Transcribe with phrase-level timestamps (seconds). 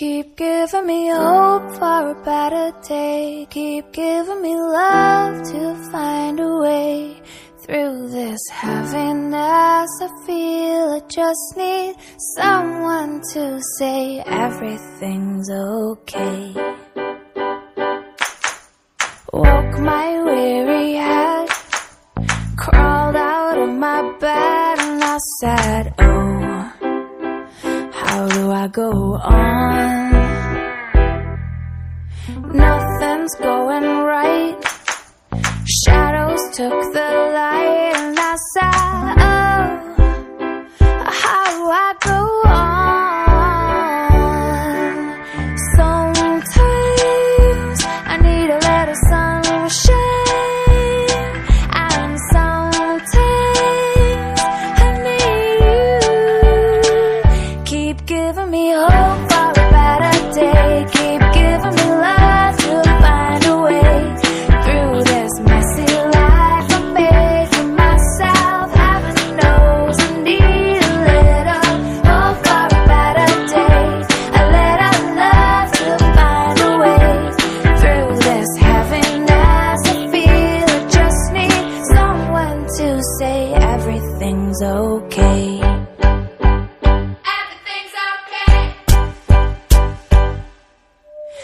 [0.00, 3.46] Keep giving me hope for a better day.
[3.50, 7.20] Keep giving me love to find a way
[7.62, 9.90] through this heaviness.
[10.00, 11.96] I feel I just need
[12.34, 16.54] someone to say everything's okay.
[19.34, 21.48] Woke my weary head,
[22.56, 26.29] crawled out of my bed, and I said, Oh,
[28.10, 30.10] how do I go on?
[32.52, 34.56] Nothing's going right.
[35.64, 38.99] Shadows took the light, and I said,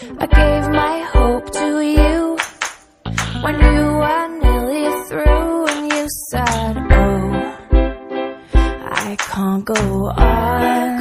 [0.09, 2.39] I gave my hope to you
[3.43, 7.25] when you were nearly through, and you said, Oh,
[8.85, 10.96] I can't go on.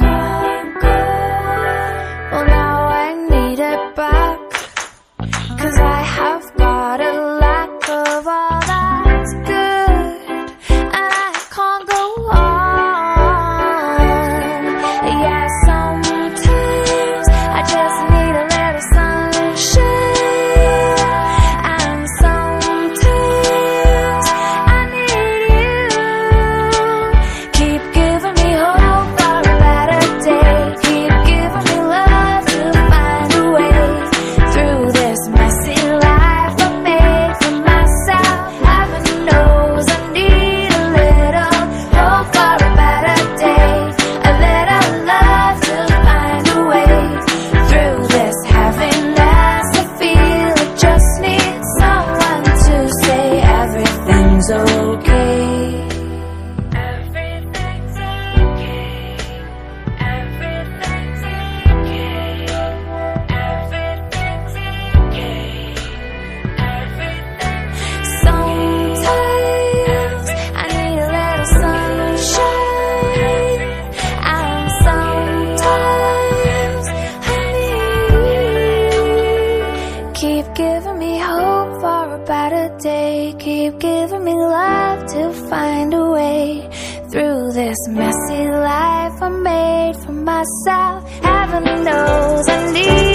[85.16, 86.68] To find a way
[87.10, 90.98] through this messy life I made for myself.
[91.28, 93.05] Heaven knows I need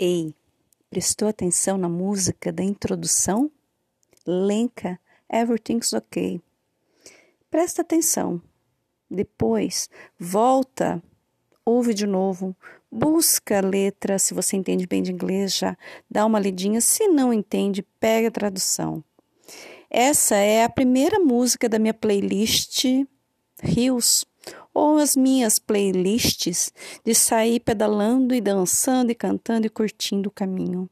[0.00, 0.32] Ei,
[0.88, 3.50] prestou atenção na música da introdução?
[4.24, 4.96] Lenca,
[5.28, 6.40] Everything's Okay.
[7.50, 8.40] Presta atenção.
[9.10, 11.02] Depois, volta,
[11.64, 12.54] ouve de novo,
[12.88, 15.76] busca a letra, se você entende bem de inglês já,
[16.08, 19.02] dá uma lidinha, se não entende, pega a tradução.
[19.90, 22.84] Essa é a primeira música da minha playlist
[23.60, 24.24] Rios,
[24.78, 26.72] ou as minhas playlists
[27.04, 30.88] de sair pedalando e dançando e cantando e curtindo o caminho.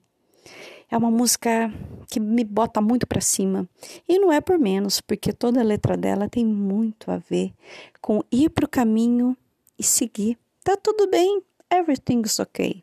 [0.90, 1.72] É uma música
[2.08, 3.68] que me bota muito para cima.
[4.08, 7.52] E não é por menos, porque toda a letra dela tem muito a ver
[8.00, 9.36] com ir para o caminho
[9.78, 10.36] e seguir.
[10.64, 12.82] Tá tudo bem, everything's okay.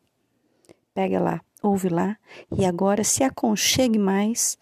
[0.94, 2.18] Pega lá, ouve lá
[2.58, 4.58] e agora se aconchegue mais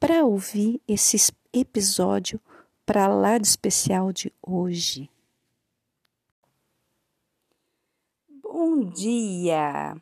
[0.00, 2.40] para ouvir esse episódio
[2.84, 5.08] para lá de especial de hoje.
[8.56, 9.96] Bom dia!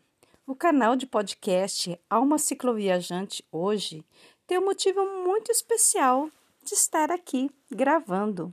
[0.47, 4.05] O canal de podcast Alma Cicloviajante hoje
[4.47, 6.29] tem um motivo muito especial
[6.63, 8.53] de estar aqui gravando.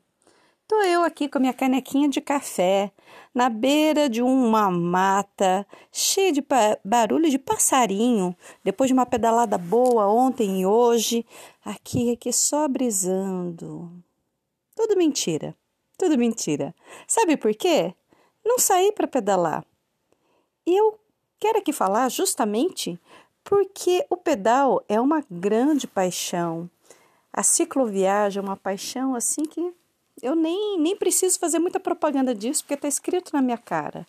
[0.66, 2.94] Tô eu aqui com minha canequinha de café,
[3.36, 6.42] na beira de uma mata, cheia de
[6.82, 11.26] barulho de passarinho, depois de uma pedalada boa ontem e hoje,
[11.66, 13.92] aqui aqui só brisando.
[14.78, 15.54] Tudo mentira.
[15.98, 16.74] Tudo mentira.
[17.06, 17.94] Sabe por quê?
[18.46, 19.69] Não saí para pedalar.
[20.70, 21.00] E eu
[21.40, 23.02] quero aqui falar justamente
[23.44, 26.70] porque o pedal é uma grande paixão.
[27.34, 29.74] A cicloviagem é uma paixão assim que
[30.22, 34.06] eu nem, nem preciso fazer muita propaganda disso, porque está escrito na minha cara.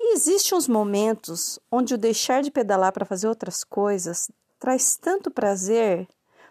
[0.00, 4.28] E existem uns momentos onde o deixar de pedalar para fazer outras coisas
[4.58, 6.08] traz tanto prazer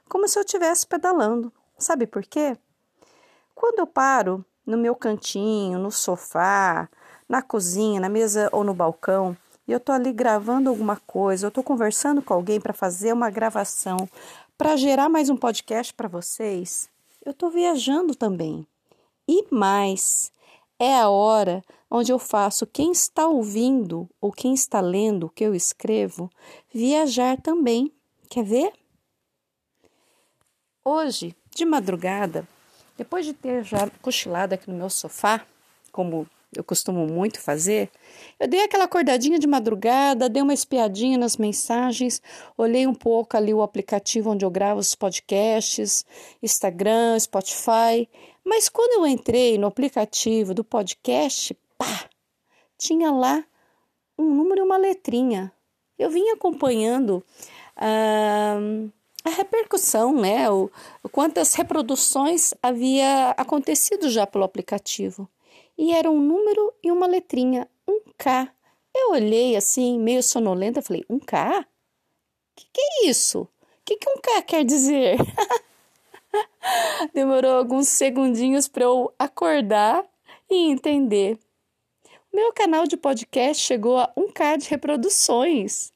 [0.07, 1.51] como se eu estivesse pedalando.
[1.77, 2.57] Sabe por quê?
[3.53, 6.87] Quando eu paro no meu cantinho, no sofá,
[7.27, 9.35] na cozinha, na mesa ou no balcão,
[9.67, 13.29] e eu estou ali gravando alguma coisa, eu estou conversando com alguém para fazer uma
[13.29, 14.09] gravação,
[14.57, 16.89] para gerar mais um podcast para vocês,
[17.25, 18.65] eu estou viajando também.
[19.27, 20.31] E mais,
[20.79, 25.43] é a hora onde eu faço quem está ouvindo ou quem está lendo o que
[25.43, 26.29] eu escrevo
[26.73, 27.91] viajar também.
[28.29, 28.73] Quer ver?
[30.83, 32.47] Hoje, de madrugada,
[32.97, 35.45] depois de ter já cochilado aqui no meu sofá,
[35.91, 37.89] como eu costumo muito fazer,
[38.39, 42.21] eu dei aquela acordadinha de madrugada, dei uma espiadinha nas mensagens,
[42.57, 46.05] olhei um pouco ali o aplicativo onde eu gravo os podcasts,
[46.41, 48.07] Instagram, Spotify,
[48.45, 52.09] mas quando eu entrei no aplicativo do podcast, pá,
[52.77, 53.43] tinha lá
[54.17, 55.51] um número e uma letrinha.
[55.99, 57.23] Eu vim acompanhando
[57.75, 58.57] ah,
[59.23, 60.49] a repercussão, né?
[60.49, 60.71] O,
[61.11, 65.29] quantas reproduções havia acontecido já pelo aplicativo
[65.77, 68.51] e era um número e uma letrinha, um K.
[68.95, 71.65] Eu olhei assim, meio sonolenta, falei: um K?
[72.55, 73.41] Que que é isso?
[73.41, 73.49] O
[73.85, 75.17] que, que um K quer dizer?
[77.13, 80.03] Demorou alguns segundinhos para eu acordar
[80.49, 81.39] e entender.
[82.33, 85.91] Meu canal de podcast chegou a 1K de reproduções.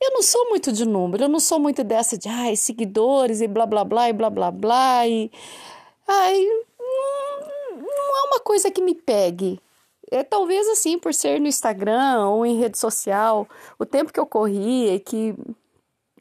[0.00, 3.48] Eu não sou muito de número, eu não sou muito dessa de ai, seguidores e
[3.48, 5.30] blá blá blá e blá blá blá e
[6.06, 6.46] ai,
[8.38, 9.60] uma coisa que me pegue.
[10.10, 13.46] É, talvez assim, por ser no Instagram ou em rede social,
[13.78, 15.34] o tempo que eu corria e que,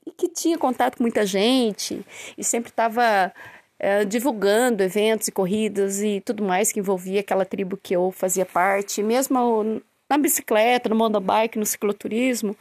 [0.06, 2.06] e que tinha contato com muita gente
[2.38, 3.32] e sempre estava
[3.80, 8.46] é, divulgando eventos e corridas e tudo mais que envolvia aquela tribo que eu fazia
[8.46, 12.58] parte, mesmo na bicicleta, no mountain bike, no cicloturismo,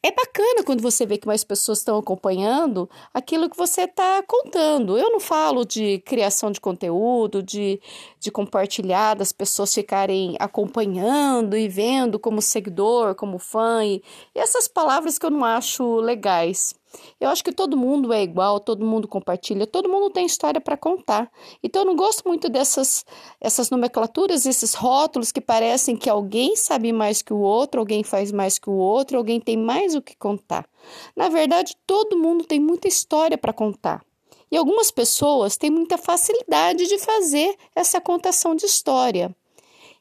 [0.00, 4.96] é bacana quando você vê que mais pessoas estão acompanhando aquilo que você está contando.
[4.96, 7.80] Eu não falo de criação de conteúdo, de,
[8.20, 14.02] de compartilhar, das pessoas ficarem acompanhando e vendo como seguidor, como fã, e,
[14.34, 16.77] e essas palavras que eu não acho legais.
[17.20, 20.76] Eu acho que todo mundo é igual, todo mundo compartilha, todo mundo tem história para
[20.76, 21.30] contar.
[21.62, 23.04] Então eu não gosto muito dessas
[23.40, 28.32] essas nomenclaturas, esses rótulos que parecem que alguém sabe mais que o outro, alguém faz
[28.32, 30.68] mais que o outro, alguém tem mais o que contar.
[31.16, 34.02] Na verdade, todo mundo tem muita história para contar.
[34.50, 39.34] E algumas pessoas têm muita facilidade de fazer essa contação de história.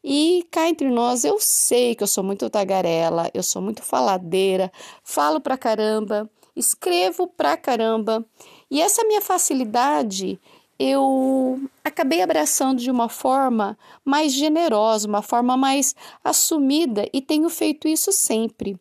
[0.04, 4.72] E cá entre nós, eu sei que eu sou muito tagarela, eu sou muito faladeira,
[5.04, 8.26] falo pra caramba, escrevo pra caramba.
[8.70, 10.40] E essa minha facilidade
[10.80, 17.88] eu acabei abraçando de uma forma mais generosa, uma forma mais assumida e tenho feito
[17.88, 18.80] isso sempre.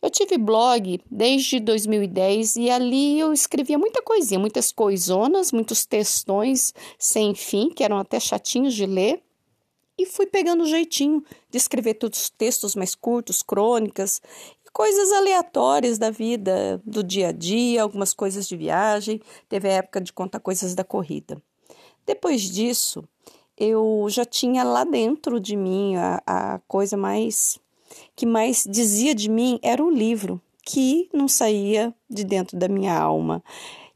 [0.00, 6.74] Eu tive blog desde 2010 e ali eu escrevia muita coisinha, muitas coisonas, muitos textões
[6.98, 9.22] sem fim, que eram até chatinhos de ler.
[9.96, 14.20] E fui pegando o jeitinho de escrever todos os textos mais curtos, crônicas,
[14.74, 19.20] coisas aleatórias da vida, do dia a dia, algumas coisas de viagem.
[19.48, 21.40] Teve a época de contar coisas da corrida.
[22.04, 23.04] Depois disso,
[23.56, 27.58] eu já tinha lá dentro de mim a, a coisa mais
[28.16, 32.98] que mais dizia de mim era o livro, que não saía de dentro da minha
[32.98, 33.42] alma.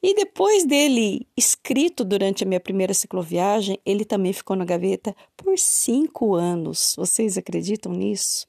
[0.01, 5.59] E depois dele escrito durante a minha primeira cicloviagem, ele também ficou na gaveta por
[5.59, 6.95] cinco anos.
[6.97, 8.47] Vocês acreditam nisso?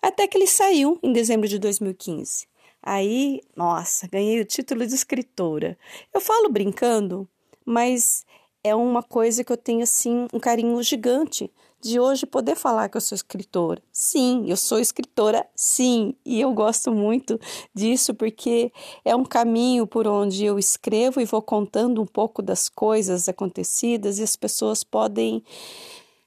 [0.00, 2.46] Até que ele saiu em dezembro de 2015.
[2.82, 5.76] Aí, nossa, ganhei o título de escritora.
[6.14, 7.28] Eu falo brincando,
[7.64, 8.24] mas
[8.62, 12.96] é uma coisa que eu tenho assim um carinho gigante de hoje poder falar que
[12.96, 13.80] eu sou escritora.
[13.92, 17.38] Sim, eu sou escritora, sim, e eu gosto muito
[17.74, 18.72] disso porque
[19.04, 24.18] é um caminho por onde eu escrevo e vou contando um pouco das coisas acontecidas
[24.18, 25.42] e as pessoas podem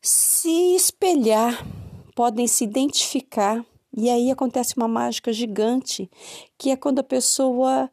[0.02, 1.66] se espelhar
[2.16, 3.66] podem se identificar.
[3.96, 6.10] E aí acontece uma mágica gigante,
[6.58, 7.90] que é quando a pessoa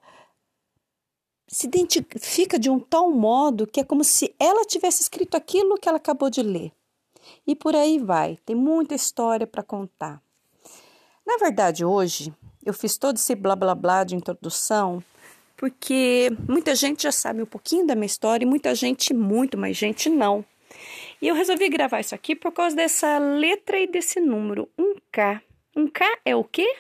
[1.49, 5.89] se identifica de um tal modo que é como se ela tivesse escrito aquilo que
[5.89, 6.73] ela acabou de ler.
[7.47, 8.39] e por aí vai.
[8.45, 10.23] Tem muita história para contar.
[11.27, 12.33] Na verdade, hoje
[12.65, 15.03] eu fiz todo esse blá blá blá de introdução
[15.59, 19.77] porque muita gente já sabe um pouquinho da minha história e muita gente, muito mais
[19.77, 20.45] gente, não.
[21.21, 25.41] E eu resolvi gravar isso aqui por causa dessa letra e desse número, 1K.
[25.77, 26.77] 1K é o quê?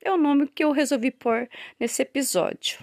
[0.00, 1.48] É o nome que eu resolvi pôr
[1.78, 2.78] nesse episódio.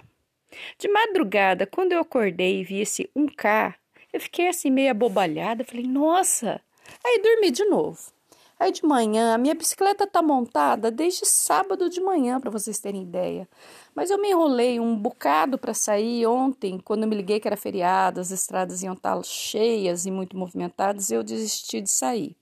[0.78, 3.74] De madrugada, quando eu acordei e vi esse 1K,
[4.12, 6.60] eu fiquei assim meio abobalhada, falei, nossa!
[7.04, 8.15] Aí dormi de novo.
[8.58, 13.02] Aí de manhã, a minha bicicleta tá montada desde sábado de manhã, para vocês terem
[13.02, 13.46] ideia.
[13.94, 18.18] Mas eu me enrolei um bocado para sair ontem, quando me liguei que era feriado,
[18.18, 22.34] as estradas iam estar cheias e muito movimentadas, eu desisti de sair.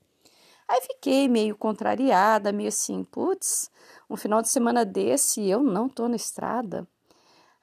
[0.67, 3.69] Aí fiquei meio contrariada, meio assim, putz,
[4.09, 6.87] um final de semana desse eu não tô na estrada.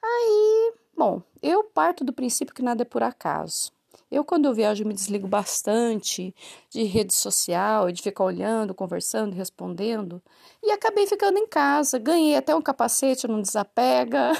[0.01, 3.71] Aí, bom, eu parto do princípio que nada é por acaso.
[4.13, 6.35] Eu, quando eu viajo, me desligo bastante
[6.69, 10.21] de rede social de ficar olhando, conversando, respondendo.
[10.61, 11.97] E acabei ficando em casa.
[11.97, 14.33] Ganhei até um capacete, não desapega,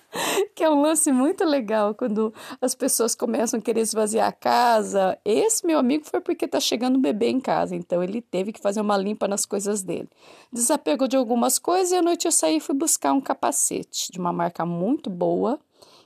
[0.56, 5.18] que é um lance muito legal quando as pessoas começam a querer esvaziar a casa.
[5.22, 8.62] Esse meu amigo foi porque tá chegando um bebê em casa, então ele teve que
[8.62, 10.08] fazer uma limpa nas coisas dele.
[10.50, 14.18] Desapegou de algumas coisas e à noite eu saí e fui buscar um capacete de
[14.18, 15.60] uma marca muito boa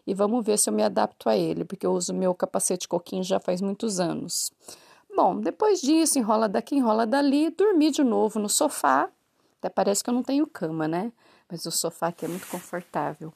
[0.06, 3.22] e vamos ver se eu me adapto a ele, porque eu uso meu capacete coquinho
[3.22, 4.52] já faz muitos anos.
[5.14, 9.08] Bom, depois disso, enrola daqui, enrola dali, dormi de novo no sofá.
[9.58, 11.12] Até parece que eu não tenho cama, né?
[11.50, 13.32] Mas o sofá aqui é muito confortável.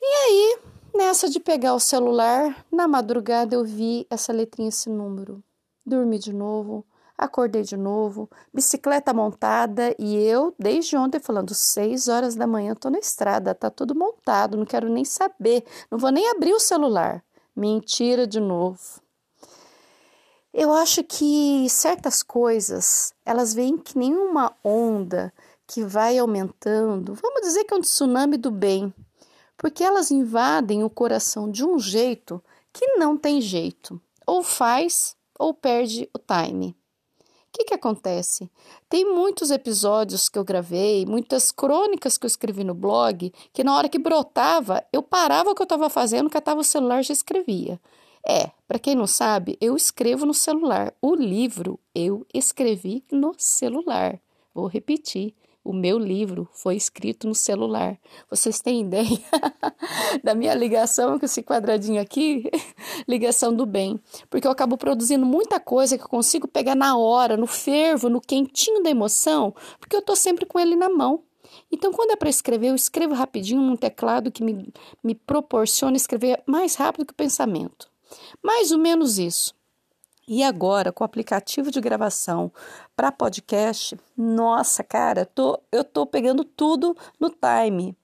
[0.00, 0.58] E aí,
[0.94, 5.42] nessa de pegar o celular, na madrugada eu vi essa letrinha, esse número.
[5.84, 12.34] Dormi de novo, Acordei de novo, bicicleta montada e eu, desde ontem, falando: seis horas
[12.34, 16.28] da manhã, tô na estrada, tá tudo montado, não quero nem saber, não vou nem
[16.30, 17.24] abrir o celular.
[17.54, 19.00] Mentira de novo.
[20.52, 25.32] Eu acho que certas coisas, elas vêm que nem uma onda
[25.68, 28.92] que vai aumentando, vamos dizer que é um tsunami do bem,
[29.56, 32.42] porque elas invadem o coração de um jeito
[32.72, 36.76] que não tem jeito, ou faz ou perde o time
[37.54, 38.50] que, que acontece?
[38.88, 43.76] Tem muitos episódios que eu gravei, muitas crônicas que eu escrevi no blog, que na
[43.76, 47.12] hora que brotava, eu parava o que eu estava fazendo, catava o celular e já
[47.12, 47.80] escrevia.
[48.26, 50.92] É, para quem não sabe, eu escrevo no celular.
[51.00, 54.18] O livro eu escrevi no celular.
[54.52, 55.32] Vou repetir.
[55.64, 57.98] O meu livro foi escrito no celular.
[58.28, 59.18] Vocês têm ideia
[60.22, 62.50] da minha ligação com esse quadradinho aqui?
[63.08, 63.98] ligação do bem.
[64.28, 68.20] Porque eu acabo produzindo muita coisa que eu consigo pegar na hora, no fervo, no
[68.20, 71.22] quentinho da emoção, porque eu estou sempre com ele na mão.
[71.72, 74.70] Então, quando é para escrever, eu escrevo rapidinho num teclado que me,
[75.02, 77.90] me proporciona escrever mais rápido que o pensamento.
[78.42, 79.54] Mais ou menos isso.
[80.26, 82.50] E agora, com o aplicativo de gravação
[82.96, 87.94] para podcast, nossa, cara, tô, eu tô pegando tudo no time.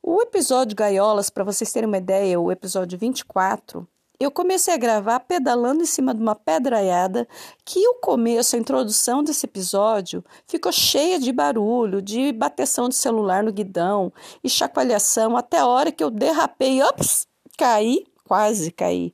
[0.00, 3.86] O episódio Gaiolas, para vocês terem uma ideia, o episódio 24,
[4.20, 7.26] eu comecei a gravar pedalando em cima de uma pedraiada
[7.64, 13.42] que o começo, a introdução desse episódio ficou cheia de barulho, de bateção de celular
[13.42, 14.12] no guidão
[14.44, 19.12] e chacoalhação até a hora que eu derrapei, ops, caí, quase caí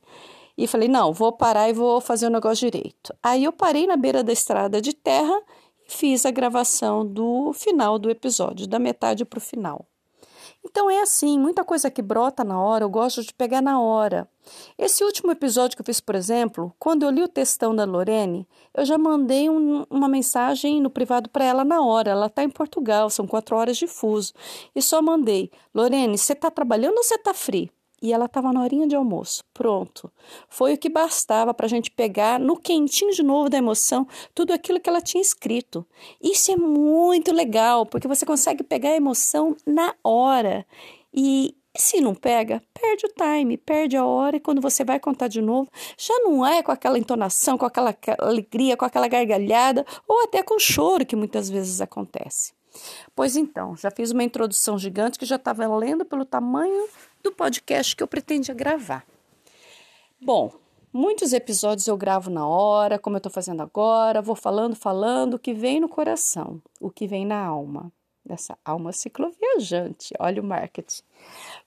[0.57, 3.13] e falei: não, vou parar e vou fazer o negócio direito.
[3.21, 5.41] Aí eu parei na beira da estrada de terra
[5.87, 9.85] e fiz a gravação do final do episódio, da metade para o final.
[10.67, 14.27] Então é assim, muita coisa que brota na hora, eu gosto de pegar na hora.
[14.77, 18.47] Esse último episódio que eu fiz, por exemplo, quando eu li o textão da Lorene,
[18.73, 22.11] eu já mandei um, uma mensagem no privado para ela na hora.
[22.11, 24.33] Ela está em Portugal, são quatro horas de fuso.
[24.75, 27.71] E só mandei: Lorene, você está trabalhando ou você está free?
[28.01, 29.43] E ela estava na horinha de almoço.
[29.53, 30.11] Pronto.
[30.49, 34.53] Foi o que bastava para a gente pegar no quentinho de novo da emoção tudo
[34.53, 35.85] aquilo que ela tinha escrito.
[36.21, 40.65] Isso é muito legal, porque você consegue pegar a emoção na hora.
[41.13, 45.27] E se não pega, perde o time, perde a hora, e quando você vai contar
[45.27, 50.23] de novo, já não é com aquela entonação, com aquela alegria, com aquela gargalhada, ou
[50.23, 52.53] até com choro que muitas vezes acontece.
[53.15, 56.87] Pois então, já fiz uma introdução gigante que já estava lendo pelo tamanho
[57.23, 59.05] do podcast que eu pretendia gravar.
[60.21, 60.51] Bom,
[60.91, 65.39] muitos episódios eu gravo na hora, como eu estou fazendo agora, vou falando, falando o
[65.39, 67.91] que vem no coração, o que vem na alma,
[68.25, 70.13] dessa alma cicloviajante.
[70.19, 71.01] Olha o marketing.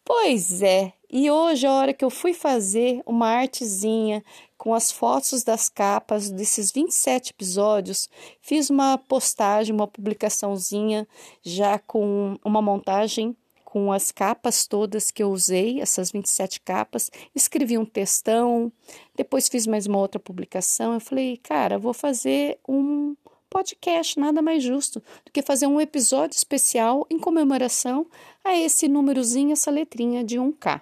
[0.04, 4.22] Pois é, e hoje a hora que eu fui fazer uma artezinha
[4.56, 8.08] com as fotos das capas desses 27 episódios,
[8.40, 11.06] fiz uma postagem, uma publicaçãozinha
[11.42, 17.76] já com uma montagem com as capas todas que eu usei, essas 27 capas, escrevi
[17.76, 18.72] um textão,
[19.14, 20.94] depois fiz mais uma outra publicação.
[20.94, 23.14] Eu falei, cara, vou fazer um
[23.48, 28.06] podcast, nada mais justo do que fazer um episódio especial em comemoração
[28.44, 30.80] a esse númerozinho, essa letrinha de 1K.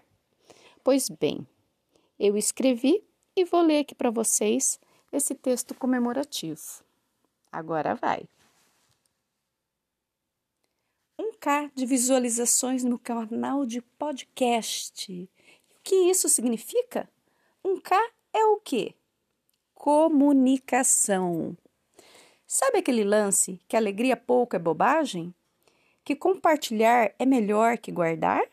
[0.82, 1.46] Pois bem,
[2.18, 3.02] eu escrevi
[3.36, 4.78] e vou ler aqui para vocês
[5.12, 6.60] esse texto comemorativo.
[7.50, 8.28] Agora vai.
[11.18, 15.28] 1K de visualizações no canal de podcast.
[15.70, 17.08] O que isso significa?
[17.64, 17.96] 1K
[18.32, 18.94] é o quê?
[19.74, 21.56] Comunicação.
[22.46, 25.34] Sabe aquele lance que alegria pouco é bobagem?
[26.04, 28.44] Que compartilhar é melhor que guardar?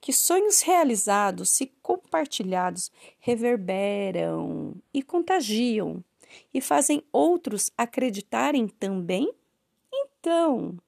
[0.00, 6.02] Que sonhos realizados, se compartilhados, reverberam e contagiam
[6.54, 9.30] e fazem outros acreditarem também?
[9.92, 10.78] Então,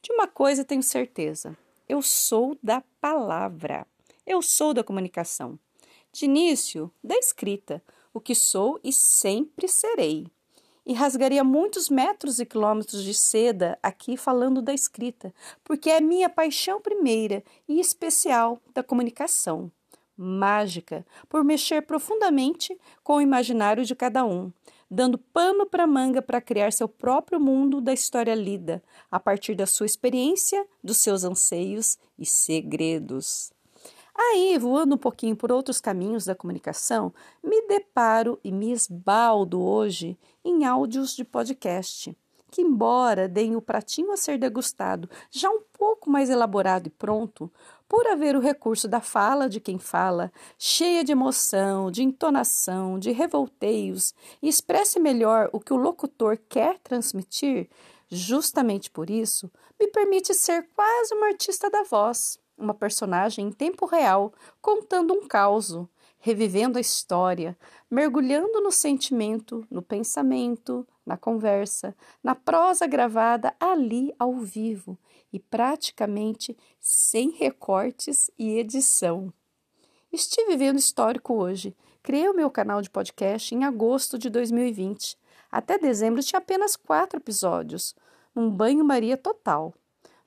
[0.00, 1.54] de uma coisa tenho certeza:
[1.86, 3.86] eu sou da palavra,
[4.26, 5.58] eu sou da comunicação.
[6.10, 7.82] De início, da escrita,
[8.14, 10.26] o que sou e sempre serei.
[10.90, 15.32] E rasgaria muitos metros e quilômetros de seda aqui falando da escrita,
[15.62, 19.70] porque é minha paixão primeira e especial da comunicação.
[20.16, 24.50] Mágica, por mexer profundamente com o imaginário de cada um,
[24.90, 29.66] dando pano para manga para criar seu próprio mundo da história lida, a partir da
[29.66, 33.52] sua experiência, dos seus anseios e segredos.
[34.22, 37.10] Aí, voando um pouquinho por outros caminhos da comunicação,
[37.42, 42.14] me deparo e me esbaldo hoje em áudios de podcast,
[42.50, 47.50] que, embora deem o pratinho a ser degustado já um pouco mais elaborado e pronto,
[47.88, 53.12] por haver o recurso da fala de quem fala, cheia de emoção, de entonação, de
[53.12, 57.70] revolteios, e expresse melhor o que o locutor quer transmitir,
[58.10, 59.50] justamente por isso,
[59.80, 65.26] me permite ser quase uma artista da voz, uma personagem em tempo real, contando um
[65.26, 65.74] caos,
[66.18, 67.56] revivendo a história,
[67.90, 74.98] mergulhando no sentimento, no pensamento, na conversa, na prosa gravada ali ao vivo
[75.32, 79.32] e praticamente sem recortes e edição.
[80.12, 81.74] Estive vendo histórico hoje.
[82.02, 85.16] Criei o meu canal de podcast em agosto de 2020.
[85.50, 87.94] Até dezembro tinha apenas quatro episódios,
[88.34, 89.74] um banho-maria total.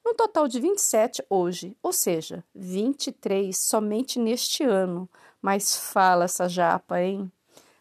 [0.06, 5.10] Um total de 27 hoje, ou seja, 23 somente neste ano.
[5.42, 7.32] Mas fala essa japa, hein?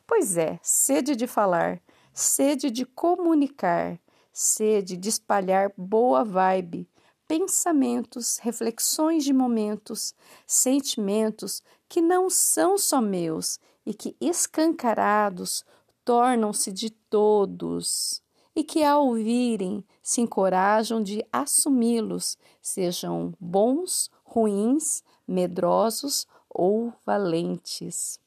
[0.07, 1.81] Pois é, sede de falar,
[2.13, 3.99] sede de comunicar,
[4.33, 6.89] sede de espalhar boa vibe,
[7.27, 10.15] pensamentos, reflexões de momentos,
[10.47, 15.65] sentimentos que não são só meus e que escancarados
[16.05, 18.22] tornam-se de todos,
[18.55, 28.21] e que ao ouvirem se encorajam de assumi-los, sejam bons, ruins, medrosos ou valentes.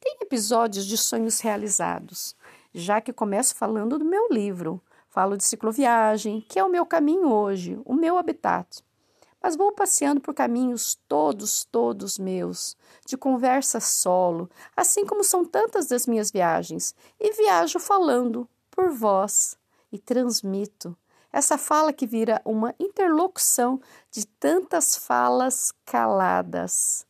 [0.00, 2.34] Tem episódios de sonhos realizados,
[2.72, 4.80] já que começo falando do meu livro,
[5.18, 8.84] Falo de cicloviagem, que é o meu caminho hoje, o meu habitat.
[9.42, 15.88] Mas vou passeando por caminhos todos, todos meus, de conversa solo, assim como são tantas
[15.88, 19.57] das minhas viagens, e viajo falando por voz
[19.92, 20.96] e transmito.
[21.32, 27.06] Essa fala que vira uma interlocução de tantas falas caladas.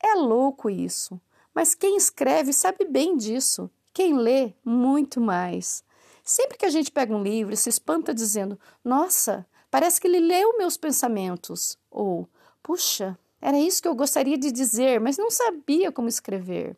[0.00, 1.20] É louco isso,
[1.54, 5.84] mas quem escreve sabe bem disso, quem lê, muito mais.
[6.22, 10.56] Sempre que a gente pega um livro se espanta dizendo: Nossa, parece que ele leu
[10.56, 11.76] meus pensamentos.
[11.90, 12.28] Ou,
[12.62, 16.76] Puxa, era isso que eu gostaria de dizer, mas não sabia como escrever.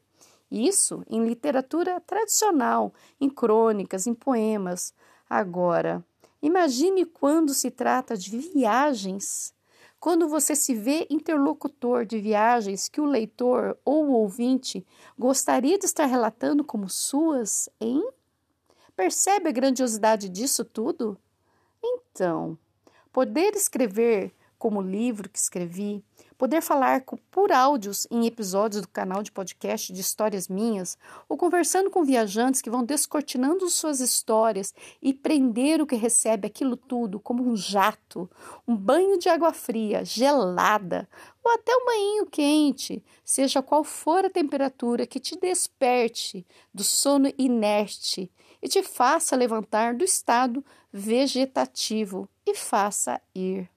[0.50, 4.94] Isso em literatura tradicional, em crônicas, em poemas.
[5.30, 6.04] Agora,
[6.42, 9.54] imagine quando se trata de viagens.
[10.00, 14.84] Quando você se vê interlocutor de viagens que o leitor ou o ouvinte
[15.16, 18.02] gostaria de estar relatando como suas, hein?
[18.96, 21.16] Percebe a grandiosidade disso tudo?
[21.80, 22.58] Então,
[23.12, 26.04] poder escrever como livro que escrevi,
[26.36, 31.90] poder falar por áudios em episódios do canal de podcast de histórias minhas, ou conversando
[31.90, 37.42] com viajantes que vão descortinando suas histórias e prender o que recebe aquilo tudo como
[37.42, 38.30] um jato,
[38.68, 41.08] um banho de água fria, gelada,
[41.42, 47.32] ou até um banho quente, seja qual for a temperatura que te desperte do sono
[47.38, 53.70] inerte e te faça levantar do estado vegetativo e faça ir.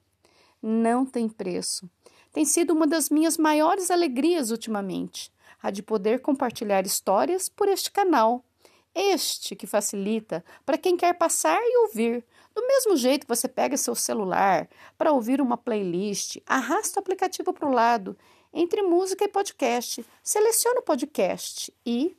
[0.65, 1.89] Não tem preço.
[2.31, 5.29] Tem sido uma das minhas maiores alegrias ultimamente,
[5.61, 8.45] a de poder compartilhar histórias por este canal.
[8.95, 12.23] Este que facilita para quem quer passar e ouvir.
[12.55, 17.51] Do mesmo jeito que você pega seu celular para ouvir uma playlist, arrasta o aplicativo
[17.51, 18.17] para o lado,
[18.53, 22.15] entre música e podcast, seleciona o podcast e!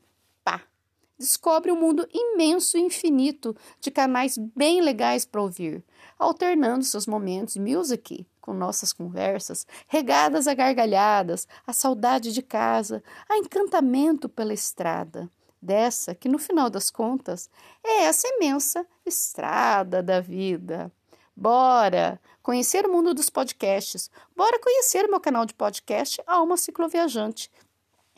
[1.17, 5.85] Descobre um mundo imenso e infinito de canais bem legais para ouvir,
[6.19, 13.39] alternando seus momentos music com nossas conversas, regadas a gargalhadas, a saudade de casa, a
[13.39, 15.31] encantamento pela estrada.
[15.63, 17.49] Dessa que, no final das contas,
[17.83, 20.93] é essa imensa estrada da vida.
[21.35, 27.51] Bora conhecer o mundo dos podcasts, bora conhecer o meu canal de podcast Alma Cicloviajante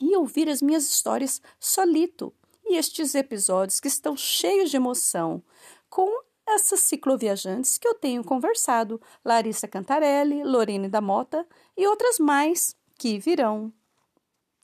[0.01, 2.35] e ouvir as minhas histórias solito
[2.67, 5.43] e estes episódios que estão cheios de emoção
[5.89, 12.77] com essas cicloviajantes que eu tenho conversado, Larissa Cantarelli, Lorene da Mota e outras mais
[12.99, 13.73] que virão.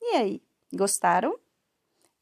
[0.00, 1.38] E aí, gostaram?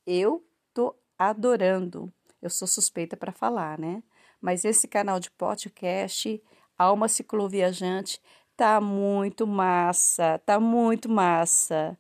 [0.07, 2.13] Eu tô adorando.
[2.41, 4.03] Eu sou suspeita para falar, né?
[4.41, 6.43] Mas esse canal de podcast,
[6.79, 8.21] Alma Cicloviajante,
[8.57, 11.99] tá muito massa, tá muito massa.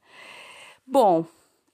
[0.86, 1.26] Bom,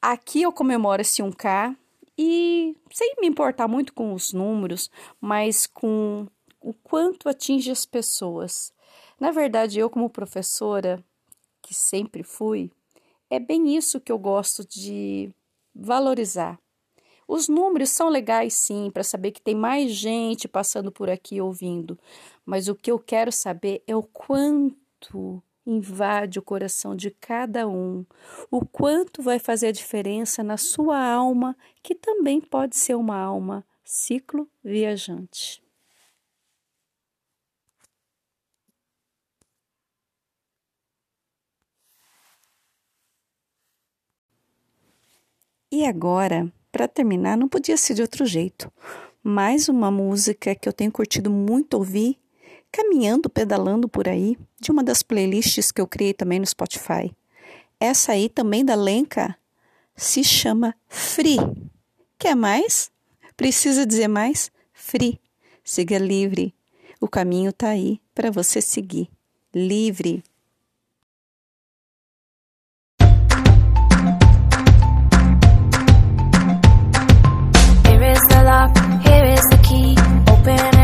[0.02, 1.76] aqui eu comemoro esse 1K
[2.18, 6.26] e sem me importar muito com os números, mas com
[6.60, 8.72] o quanto atinge as pessoas.
[9.20, 11.02] Na verdade, eu como professora,
[11.62, 12.70] que sempre fui,
[13.28, 15.30] é bem isso que eu gosto de
[15.74, 16.58] valorizar.
[17.28, 21.98] Os números são legais sim, para saber que tem mais gente passando por aqui ouvindo,
[22.44, 28.04] mas o que eu quero saber é o quanto invade o coração de cada um,
[28.50, 33.64] o quanto vai fazer a diferença na sua alma, que também pode ser uma alma
[33.84, 35.62] ciclo viajante.
[45.70, 48.70] E agora para terminar, não podia ser de outro jeito.
[49.22, 52.18] Mais uma música que eu tenho curtido muito ouvir,
[52.76, 57.10] caminhando, pedalando por aí, de uma das playlists que eu criei também no Spotify.
[57.80, 59.34] Essa aí também da Lenka
[59.96, 61.38] se chama Free.
[62.18, 62.90] Quer mais?
[63.34, 64.50] Precisa dizer mais?
[64.74, 65.18] Free.
[65.64, 66.54] Siga livre.
[67.00, 69.08] O caminho está aí para você seguir.
[69.54, 70.22] Livre.
[77.86, 79.94] Here is the lock, here is the key.
[80.30, 80.75] Open